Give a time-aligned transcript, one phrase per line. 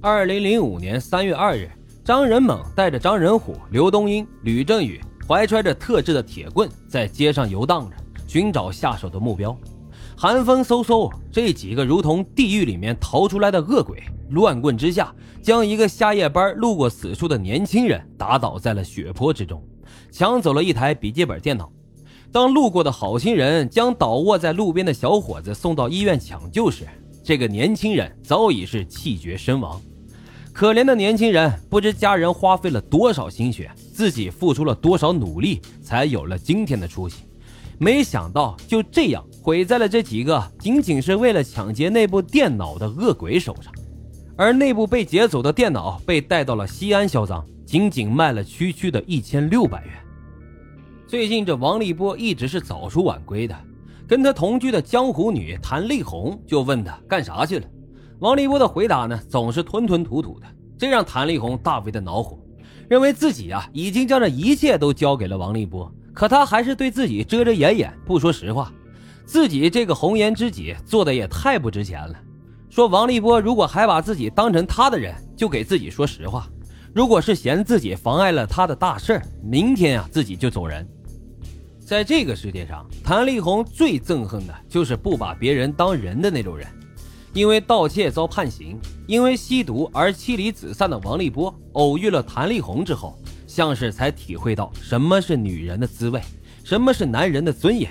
[0.00, 1.68] 二零零五年三月二日，
[2.04, 9.56] 张仁猛带着张仁虎、刘东英、吕正宇，怀揣着特制的铁棍，在街上游荡着，寻找下手的目标。
[10.16, 14.00] 寒风嗖嗖，这几个如同地狱里面逃出来的恶鬼，
[14.30, 19.60] 乱棍之下，将一个下夜班路过此处的年轻人打倒在了血泊之中，
[20.12, 21.68] 抢走了一台笔记本电脑。
[22.30, 26.86] 当路过的好心人将倒卧在路边的小伙子送到医院抢救时，
[27.28, 29.78] 这个年轻人早已是气绝身亡。
[30.50, 37.24] 可怜的年轻人，不知家人花费了多少心血，自己付出了多少努力，才有了今天的出息。
[37.76, 43.70] 没想到就这样毁在了这几个仅仅是为了抢劫那部电脑的恶鬼手上。
[44.34, 49.92] 而那部被劫走的电脑被带到了西安销赃，仅仅卖了区区的一千六百元。
[51.06, 53.54] 最近这王立波一直是早出晚归的，
[54.08, 57.66] 跟他同居的江湖女谭丽红就问他干啥去了。
[58.20, 60.46] 王立波的回答呢，总是吞吞吐吐的，
[60.78, 62.38] 这让谭丽红大为的恼火，
[62.88, 68.72] 认为自己啊已经将这一切都交给了王立波，可他还是对自己遮遮掩掩，不说实话。
[69.26, 72.14] 自己这个红颜知己做的也太不值钱了。
[72.70, 76.48] 说王立波如果还把自己当成他的人，就给自己说实话；
[76.94, 80.88] 如果是嫌自己妨碍了他的大事明天啊自己就走人。
[81.88, 86.68] 在这个世界上，谭力红最憎恨的就是不把别人当人的那种人。
[87.32, 96.20] 因为盗窃遭判刑，因为吸毒而妻离子散的王立波，偶遇了谭力红之后，像是才体会到什么是女人的滋味，
[96.62, 97.90] 什么是男人的尊严。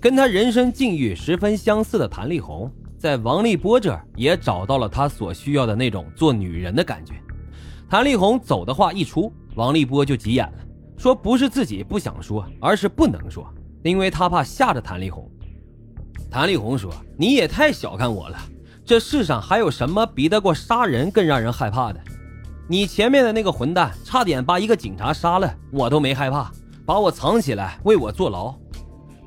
[0.00, 7.12] 跟他人生境遇十分相似的谭力红，在王立波这儿也找到了他所需要的那种做女人的感觉。
[7.86, 10.65] 谭力红走的话一出，王立波就急眼了，
[10.96, 13.46] 说不是自己不想说，而是不能说，
[13.82, 15.30] 因为他怕吓着谭丽红。
[16.30, 18.38] 谭丽红说：“你也太小看我了。”
[18.84, 22.00] 这世上还有什么比得过杀人更让人害怕的？
[22.68, 26.52] 你前面的那个混蛋差点把一个警察杀了，我都没害怕，
[26.84, 28.54] 把我藏起来为我坐牢。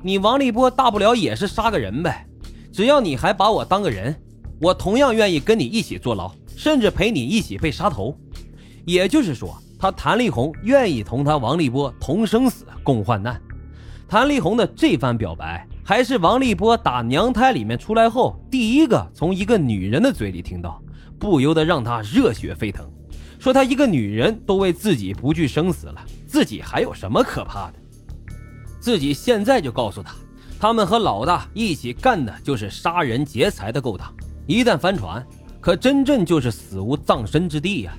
[0.02, 2.26] 你王立波大不了也是杀个人呗，
[2.72, 4.14] 只要你还把我当个人，
[4.60, 8.16] 我同样愿意跟你一起坐牢，甚至陪你一起被杀头。
[8.86, 13.40] 也就是说，他谭丽红愿意同他王立波同生死共患难。
[14.06, 15.66] 谭丽红的这番表白。
[15.82, 20.80] 还是王立波打娘胎里面出来后第一个从一个女人的嘴里听到，
[21.18, 22.88] 不由得让他热血沸腾，
[23.40, 27.74] 说他一个女人都为自己不惧生死了，自己还有什么可怕的？
[28.78, 30.14] 自己现在就告诉他，
[30.60, 34.14] 他们和老大一起干的就是杀人劫财的勾当，
[34.46, 35.26] 一旦翻船，
[35.60, 37.92] 可真正就是死无葬身之地呀！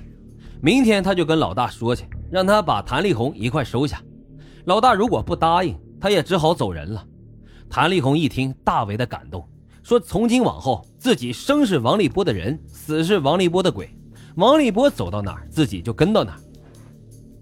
[0.64, 4.00] 明天他就跟老大说去，让他把谭丽红一块收下。
[4.66, 7.04] 老大如果不答应，他也只好走人了。
[7.68, 9.44] 谭丽红一听，大为的感动，
[9.82, 13.90] 说：“从今往后，自己生是王立波的人，死是王立波的鬼。
[14.36, 16.40] 王立波走到哪儿，自己就跟到哪儿。”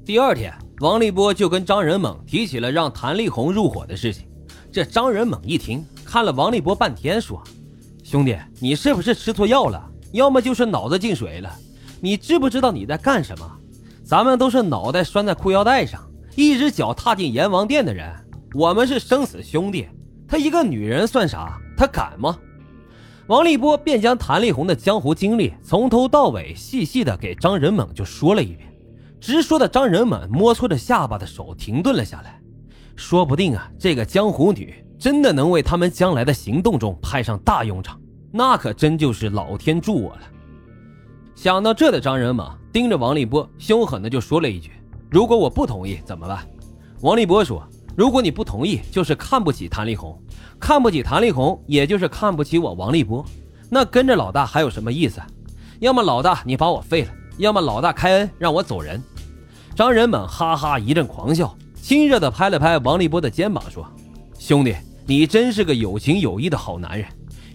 [0.02, 0.50] 第二天，
[0.80, 4.26] 王立波就跟张仁猛提起了让谭丽红入伙的事情。
[4.72, 7.42] 这张仁猛一听，看了王立波半天，说
[8.02, 9.90] ：“兄弟，你是不是吃错药了？
[10.12, 11.54] 要么就是脑子进水了。
[12.00, 13.50] 你知不知道你在干什么？
[14.02, 16.00] 咱们都是脑袋拴在裤腰带上，
[16.34, 18.10] 一只脚踏进阎王殿的人，
[18.54, 19.86] 我们是生死兄弟。”
[20.26, 21.58] 她一个女人算啥？
[21.76, 22.38] 她敢吗？
[23.26, 28.68] 王立波便将谭丽红的江湖经历从头到尾细细的给张仁猛就说了一遍，
[29.20, 32.40] 直说的张仁猛摸搓着下巴的手停顿了下来。
[32.96, 38.00] 说不定啊，这个江湖女真的能为他们将来的行动中派上大用场，
[38.32, 40.22] 那可真就是老天助我了。
[41.34, 44.70] 想到这的张仁猛盯着王立波，凶狠的就说了一句
[45.10, 46.46] ：“如果我不同意怎么办？”
[47.02, 47.66] 王立波说。
[47.96, 50.16] 如果你不同意，就是看不起谭丽红，
[50.58, 53.22] 看不起谭丽红，也就是看不起我王立波。
[53.68, 55.20] 那跟着老大还有什么意思？
[55.80, 59.02] 要么老大你把我废了，要么老大开恩让我走人。
[59.74, 63.86] 张仁猛哈哈一阵狂笑，亲热的拍了拍王立波的肩膀，说
[64.38, 64.74] ：“兄弟，
[65.04, 67.06] 你真是个有情有义的好男人。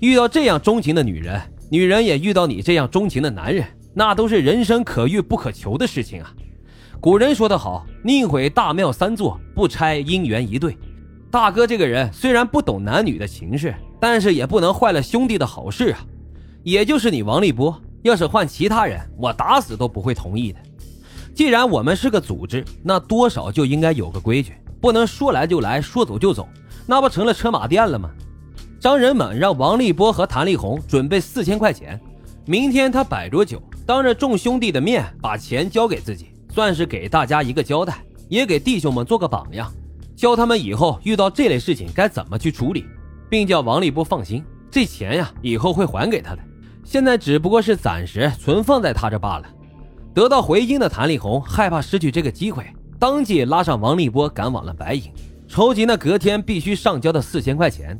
[0.01, 6.33] 遇到这样钟情的女人，女人也遇到你这样钟情的男人，那都是人生可遇不可求的事情啊。”
[7.01, 10.77] 古人说得好：“宁毁大庙三座，不拆姻缘一对。”
[11.29, 15.99] 大哥这个人虽然不懂男女的情事，但是也不能坏了兄弟的好事啊。
[16.63, 20.59] 也就是你王立波，要是换其他人，我打死都不会同意的。
[21.33, 26.47] 既然我们是个组织，那多少就应该有个规矩，不能说来就来，说走就走，
[26.87, 28.09] 那不成了车马店了吗？
[28.85, 31.99] 张仁猛让王立波和谭丽红准备四千块钱，
[32.45, 36.27] 明天他摆桌酒，当着众兄弟的面把钱交给自己。
[36.53, 37.97] 算是给大家一个交代，
[38.29, 39.73] 也给弟兄们做个榜样，
[40.15, 42.85] 教他们以后遇到这类事情该怎么去处理，
[43.27, 46.41] 并叫王立波放心，这钱呀以后会还给他的。
[46.83, 49.47] 现在只不过是暂时存放在他这罢了。
[50.13, 52.63] 得到回音的谭力宏害怕失去这个机会，
[52.99, 55.11] 当即拉上王立波赶往了白银，
[55.47, 57.99] 筹集那隔天必须上交的四千块钱。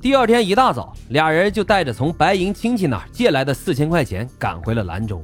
[0.00, 5.22] 第二天一大早，俩人就带着从白银亲戚那儿借来的四千块钱赶回了兰州。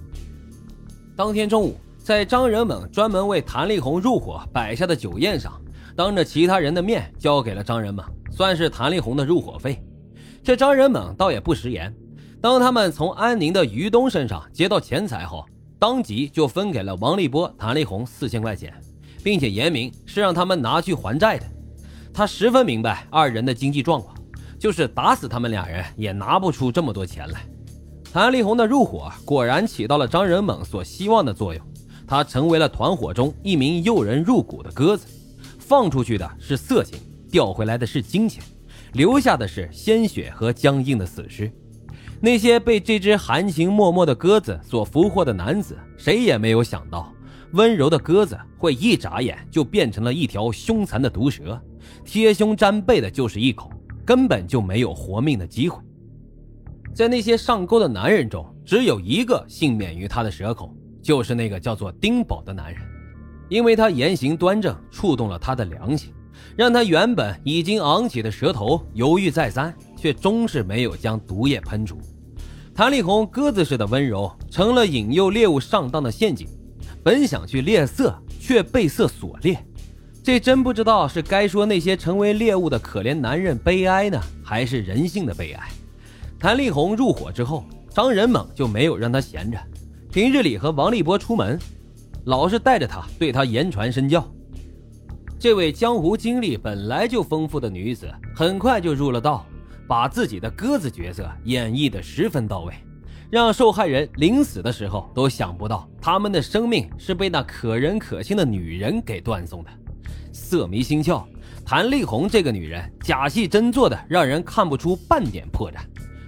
[1.16, 5.58] 当天中午，在张仁猛专门为谭力红入伙摆下的酒宴上，
[5.96, 9.82] 当着其他人的面交给了张仁猛，算是谭力红的入伙费。
[10.44, 11.90] 这张仁猛倒也不食言，
[12.38, 15.44] 当他们从安宁的于东身上接到钱财后。
[15.78, 18.72] 当即就分给了王立波、谭力红四千块钱，
[19.22, 21.44] 并且言明是让他们拿去还债的。
[22.14, 24.15] 他十分明白二人的经济状况，
[24.58, 27.46] 就是打死他们俩人也拿不出这么多钱来。
[28.12, 31.62] 谭力宏的入伙果然起到了张仁猛所希望的作用，
[32.06, 35.06] 他成为了团伙中一名诱人入股的鸽子。
[35.58, 36.98] 放出去的是色情，
[37.30, 38.42] 调回来的是金钱，
[38.92, 41.50] 留下的是鲜血和僵硬的死尸。
[42.20, 47.12] 那些被这只含情脉脉的鸽子所俘获的男子，谁也没有想到，
[47.52, 51.60] 温柔的鸽子会一眨眼就变成了一条凶残的毒蛇，
[52.04, 53.70] 贴胸沾背的就是一口，
[54.06, 55.82] 根本就没有活命的机会。
[56.94, 62.80] 在那些上钩的男人中，只有一个幸免于他的蛇口，就是那个叫做丁宝的男人，
[63.50, 66.14] 因为他言行端正，触动了他的良心，
[66.56, 69.74] 让他原本已经昂起的舌头犹豫再三。
[69.98, 71.98] 却终是没有将毒液喷出。
[72.74, 76.46] 谭力宏鸽子似的温柔，成了引诱猎物上当的陷阱。
[77.02, 79.58] 本想去猎色，却被色所猎。
[80.26, 85.68] 这真不知道是该说那些成为猎物的可怜男人悲哀呢，还是人性的悲哀？
[86.36, 89.58] 谭力宏入伙之后，张仁猛就没有让他闲着。
[90.10, 91.56] 平日里和王立波出门，
[92.24, 94.28] 老是带着他，对他言传身教。
[95.38, 99.46] 这位江湖经历本来就丰富的女子，很快就入了道。
[99.86, 102.74] 把自己的鸽子角色演绎得十分到位，
[103.30, 109.70] 让受害人临死的时候都想不到他们的生命是被那可人可亲的女人给断送的。
[110.36, 111.24] 色迷心窍，
[111.64, 115.76] 谭丽红这个女人假戏真做的让人看不出半点破绽。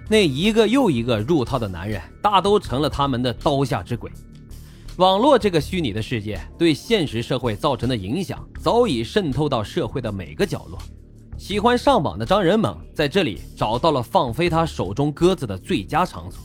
[0.09, 4.11] 那一个又一个入套的男人，大都成了他们的刀下之鬼。
[4.97, 10.79] 网络这个虚拟的世界对现实社会造成的影响，早已渗透到社会的每个角落。
[11.37, 16.43] 喜欢上网的张仁猛在这里找到了放飞他手中鸽子的最佳场所。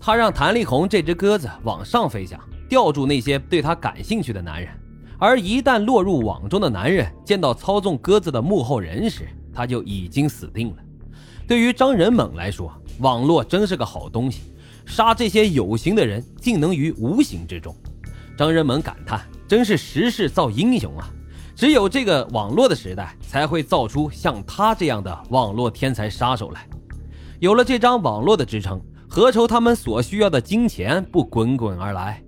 [0.00, 4.72] 他让谭丽红这只鸽子往上飞翔，吊住那些对他感兴趣的男人。
[5.18, 10.76] 而一旦落入网中的男人见到操纵鸽子的幕后人时，他就已经死定了。
[11.46, 14.52] 对于张仁猛来说，网络真是个好东西，
[14.84, 17.74] 杀这些有形的人竟能于无形之中。
[18.36, 21.08] 张仁猛感叹：“真是时势造英雄啊！”
[21.56, 26.68] 只有这个网络的时代，才会造出像他这样的网络天才杀手来。
[27.40, 28.78] 有了这张网络的支撑，
[29.08, 32.22] 何愁他们所需要的金钱不滚滚而来？